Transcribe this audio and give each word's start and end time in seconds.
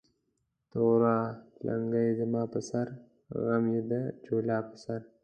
توره 0.71 1.17
لنگۍ 1.65 2.09
زما 2.19 2.43
پر 2.51 2.61
سر، 2.69 2.87
غم 3.43 3.63
يې 3.73 3.81
د 3.89 3.93
جولا 4.25 4.57
پر 4.67 4.77
سر 4.83 4.99